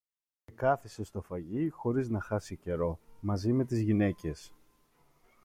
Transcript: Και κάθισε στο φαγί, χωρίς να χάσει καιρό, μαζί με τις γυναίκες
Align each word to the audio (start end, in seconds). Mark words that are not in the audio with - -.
Και 0.45 0.51
κάθισε 0.55 1.03
στο 1.03 1.21
φαγί, 1.21 1.69
χωρίς 1.69 2.09
να 2.09 2.21
χάσει 2.21 2.55
καιρό, 2.57 2.99
μαζί 3.19 3.51
με 3.51 3.63
τις 3.65 3.81
γυναίκες 3.81 4.51